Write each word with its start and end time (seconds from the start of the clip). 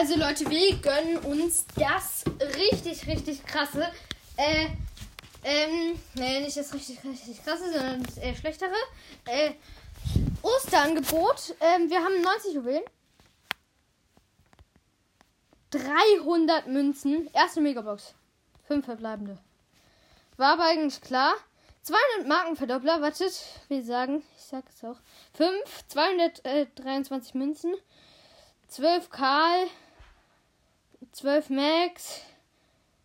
Also 0.00 0.16
Leute, 0.16 0.48
wir 0.48 0.76
gönnen 0.76 1.18
uns 1.18 1.66
das 1.76 2.24
richtig, 2.56 3.06
richtig 3.06 3.44
krasse. 3.44 3.86
Äh, 4.38 4.68
ähm, 5.44 6.00
nee, 6.14 6.40
nicht 6.40 6.56
das 6.56 6.72
richtig, 6.72 7.04
richtig 7.04 7.44
krasse, 7.44 7.70
sondern 7.70 8.02
das 8.04 8.16
eher 8.16 8.34
schlechtere. 8.34 8.72
Äh, 9.26 9.50
Osterangebot. 10.40 11.54
Ähm, 11.60 11.90
wir 11.90 12.02
haben 12.02 12.18
90 12.22 12.54
Juwelen. 12.54 12.82
300 15.68 16.66
Münzen. 16.68 17.28
Erste 17.34 17.60
Megabox. 17.60 18.14
Fünf 18.66 18.86
verbleibende. 18.86 19.36
War 20.38 20.54
aber 20.54 20.64
eigentlich 20.64 21.02
klar. 21.02 21.34
200 21.82 22.26
Markenverdoppler. 22.26 23.02
Wartet, 23.02 23.38
wir 23.68 23.84
sagen, 23.84 24.22
ich 24.34 24.44
sag 24.44 24.64
es 24.70 24.82
auch. 24.82 24.96
5, 25.34 25.52
223 25.88 27.34
Münzen. 27.34 27.74
12 28.68 29.10
Karl. 29.10 29.66
12 31.12 31.50
Max. 31.50 32.20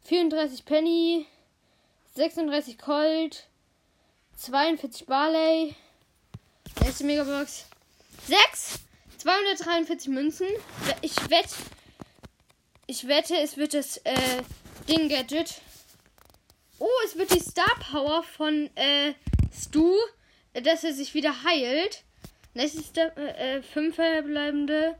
34 0.04 0.66
Penny. 0.66 1.28
36 2.16 2.78
Colt. 2.78 3.48
42 4.38 5.06
Barley. 5.06 5.76
Nächste 6.82 7.04
Megabox. 7.06 7.66
6. 8.28 8.80
243 9.18 10.10
Münzen. 10.10 10.48
Ich 11.02 11.16
wette, 11.32 11.56
ich 12.86 13.08
wette, 13.08 13.36
es 13.38 13.58
wird 13.58 13.74
das 13.74 13.98
äh, 14.04 14.44
Ding 14.88 15.10
Gadget. 15.10 15.62
Oh, 16.78 16.88
es 17.06 17.18
wird 17.18 17.34
die 17.34 17.40
Star 17.40 17.74
Power 17.80 18.22
von 18.22 18.70
äh, 18.76 19.14
Stu, 19.52 19.96
dass 20.54 20.84
er 20.84 20.94
sich 20.94 21.16
wieder 21.16 21.44
heilt. 21.44 22.04
Nächstes 22.54 22.88
Star, 22.88 23.18
äh, 23.18 23.64
fünf 23.64 23.96
verbleibende. 23.96 24.96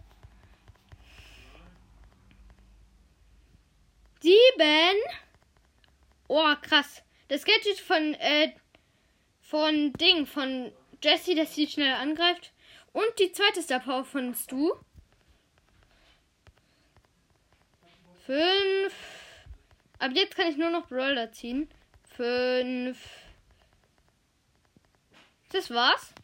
Sieben. 4.26 4.98
Oh, 6.28 6.56
krass. 6.64 7.04
Das 7.28 7.46
Gadget 7.46 7.80
von, 7.80 8.16
äh, 8.16 8.54
von 9.40 9.94
Ding, 9.94 10.26
von 10.26 10.72
Jesse, 11.04 11.36
dass 11.36 11.54
sie 11.54 11.68
schnell 11.68 11.94
angreift. 11.94 12.52
Und 12.92 13.06
die 13.20 13.32
zweite 13.32 13.62
Star 13.62 13.82
Power 13.82 14.04
von 14.04 14.34
Stu. 14.34 14.74
Fünf. 18.26 18.96
Ab 20.00 20.10
jetzt 20.16 20.36
kann 20.36 20.48
ich 20.48 20.58
nur 20.58 20.72
noch 20.72 20.88
Brawler 20.88 21.32
ziehen. 21.32 21.70
Fünf. 22.16 22.98
Das 25.52 25.70
war's. 25.70 26.16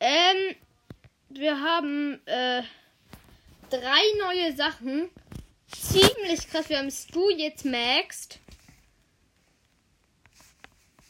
Ähm, 0.00 0.56
wir 1.28 1.60
haben 1.60 2.20
äh, 2.26 2.64
drei 3.70 4.02
neue 4.18 4.56
Sachen. 4.56 5.08
Ziemlich 5.72 6.48
krass. 6.48 6.68
Wir 6.68 6.78
haben 6.78 6.90
Stu 6.90 7.30
jetzt 7.30 7.64
maxed. 7.64 8.38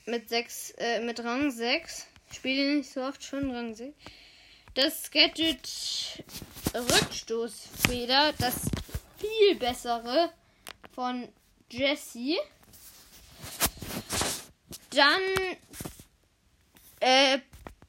Mit 0.06 0.28
sechs, 0.28 0.70
äh, 0.78 1.00
mit 1.00 1.22
Rang 1.22 1.50
6. 1.50 2.06
Spiele 2.32 2.76
nicht 2.76 2.90
so 2.90 3.02
oft 3.02 3.22
schon 3.22 3.50
Rang 3.50 3.74
6. 3.74 3.94
Das 4.74 5.10
Gadget 5.10 5.68
Rückstoßfeder, 6.74 8.34
das 8.38 8.54
viel 9.18 9.56
bessere 9.56 10.30
von 10.94 11.28
Jesse. 11.70 12.36
Dann 14.90 15.22
äh, 17.00 17.38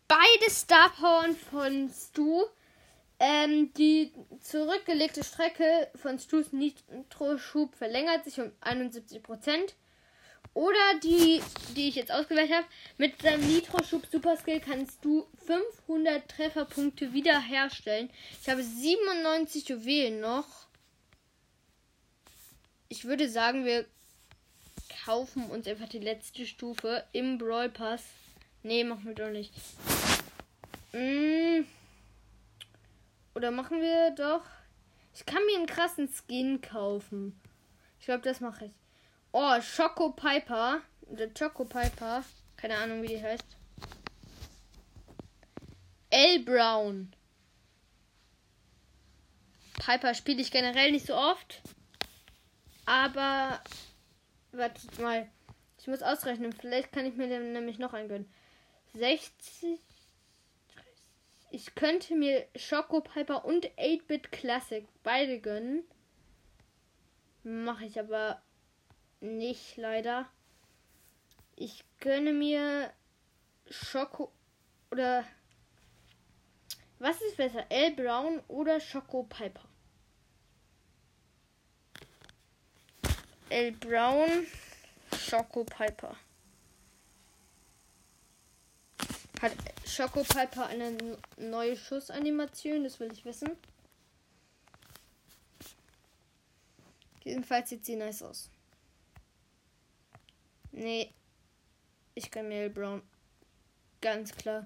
beide 0.08 0.50
Star 0.50 0.90
Powern 0.92 1.36
von 1.36 1.90
Stu. 1.94 2.46
Ähm, 3.20 3.73
die 3.73 4.14
zurückgelegte 4.42 5.23
Strecke 5.23 5.90
von 5.96 6.20
Stu's 6.20 6.52
Nitro-Schub 6.52 7.76
verlängert 7.76 8.26
sich 8.26 8.40
um 8.40 8.52
71%. 8.62 9.74
Oder 10.54 11.00
die, 11.04 11.42
die 11.76 11.90
ich 11.90 11.96
jetzt 11.96 12.12
ausgewählt 12.12 12.52
habe, 12.52 12.66
mit 12.98 13.22
seinem 13.22 13.46
Nitro-Schub 13.47 14.06
Superskill 14.12 14.59
kannst 14.59 15.03
du 15.03 15.28
500 15.46 16.30
Trefferpunkte 16.30 17.14
wiederherstellen. 17.14 18.09
Ich 18.41 18.50
habe 18.50 18.64
97 18.64 19.70
Juwelen 19.70 20.20
noch. 20.20 20.47
Ich 22.90 23.06
würde 23.06 23.30
sagen, 23.30 23.66
wir 23.66 23.86
kaufen 25.06 25.46
uns 25.50 25.68
einfach 25.68 25.90
die 25.90 26.00
letzte 26.00 26.46
Stufe 26.46 27.03
im 27.14 27.38
Brawl 27.38 27.70
Pass. 27.70 28.03
Nee, 28.64 28.84
machen 28.84 29.06
wir 29.06 29.16
doch 29.16 29.30
nicht. 29.30 29.53
Mm. 30.91 31.66
Oder 33.38 33.52
machen 33.52 33.81
wir 33.81 34.09
doch. 34.16 34.42
Ich 35.14 35.24
kann 35.28 35.46
mir 35.46 35.58
einen 35.58 35.68
krassen 35.68 36.09
Skin 36.09 36.59
kaufen. 36.59 37.40
Ich 38.00 38.06
glaube, 38.06 38.24
das 38.24 38.40
mache 38.40 38.66
ich. 38.66 38.72
Oh, 39.31 39.59
Choco 39.75 40.09
Piper. 40.09 40.81
Der 41.02 41.31
Choco 41.31 41.64
Piper. 41.64 42.24
Keine 42.56 42.78
Ahnung, 42.78 43.03
wie 43.03 43.09
die 43.09 43.22
heißt. 43.22 43.46
L 46.09 46.40
Brown. 46.40 47.14
Piper 49.86 50.16
spiele 50.16 50.42
ich 50.42 50.50
generell 50.50 50.92
nicht 50.92 51.06
so 51.06 51.14
oft. 51.14 51.62
Aber. 52.88 53.62
Wartet 54.52 54.97
mal. 54.97 55.30
Ich 55.78 55.86
muss 55.86 56.02
ausrechnen. 56.02 56.53
Vielleicht 56.53 56.92
kann 56.92 57.06
ich 57.06 57.14
mir 57.14 57.28
den 57.28 57.53
nämlich 57.53 57.78
noch 57.78 57.94
einen 57.94 58.09
gönnen. 58.09 58.34
60. 58.96 59.80
Ich 61.50 61.75
könnte 61.75 62.16
mir 62.16 62.46
Choco 62.58 63.02
Piper 63.02 63.46
und 63.46 63.68
8-Bit 63.78 64.31
Classic 64.31 64.85
beide 65.03 65.40
gönnen. 65.40 65.84
Mache 67.44 67.85
ich 67.85 68.00
aber 68.00 68.41
nicht 69.22 69.78
leider. 69.78 70.30
Ich 71.56 71.84
gönne 72.00 72.34
mir 72.34 72.91
Schoko 73.69 74.31
oder 74.91 75.25
was 77.00 77.22
ist 77.22 77.38
besser? 77.38 77.66
L 77.69 77.91
Brown 77.96 78.41
oder 78.47 78.79
Schoko 78.79 79.24
Piper? 79.24 79.68
L 83.50 83.72
Brown, 83.72 84.46
Schoko 85.16 85.64
Piper. 85.64 86.18
Hat 89.42 89.52
Schoko 89.86 90.24
Piper 90.24 90.66
eine 90.68 90.98
neue 91.38 91.78
Schussanimation? 91.78 92.84
Das 92.84 93.00
will 93.00 93.12
ich 93.12 93.24
wissen. 93.24 93.52
Jedenfalls 97.24 97.70
sieht 97.70 97.86
sie 97.86 97.96
nice 97.96 98.24
aus. 98.24 98.50
Nee. 100.72 101.14
Ich 102.16 102.31
kann 102.31 102.47
mir 102.47 102.70
Brown. 102.70 103.03
Ganz 104.02 104.34
klar. 104.34 104.66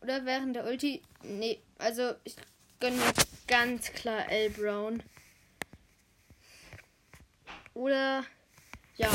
Oder 0.00 0.24
während 0.24 0.56
der 0.56 0.64
Ulti. 0.66 1.02
Nee, 1.22 1.60
also 1.78 2.14
ich 2.24 2.34
gönne 2.80 2.96
mir 2.96 3.12
ganz 3.46 3.92
klar 3.92 4.28
L 4.28 4.50
Brown. 4.50 5.02
Oder. 7.74 8.24
Ja. 8.96 9.10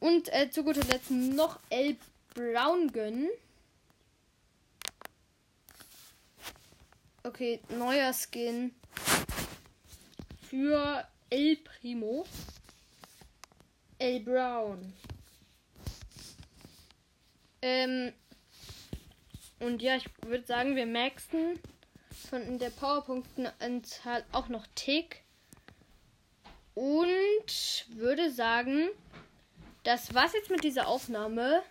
Und 0.00 0.32
äh, 0.32 0.50
zu 0.50 0.64
guter 0.64 0.84
Letzt 0.84 1.10
noch 1.10 1.60
L 1.70 1.96
Brown 2.34 2.90
gönnen. 2.92 3.28
Okay, 7.26 7.60
neuer 7.70 8.12
Skin 8.12 8.72
für 10.48 11.04
El 11.28 11.56
Primo. 11.56 12.24
El 13.98 14.20
Brown. 14.20 14.92
Ähm, 17.62 18.12
und 19.58 19.82
ja, 19.82 19.96
ich 19.96 20.04
würde 20.24 20.46
sagen, 20.46 20.76
wir 20.76 20.86
maxen 20.86 21.58
von 22.30 22.60
der 22.60 22.70
Powerpunktenanzahl 22.70 24.24
auch 24.30 24.48
noch 24.48 24.68
Tick. 24.76 25.24
Und 26.76 27.86
würde 27.88 28.30
sagen, 28.30 28.88
das 29.82 30.14
war's 30.14 30.32
jetzt 30.32 30.50
mit 30.50 30.62
dieser 30.62 30.86
Aufnahme. 30.86 31.64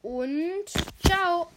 Und 0.00 0.64
ciao. 1.06 1.50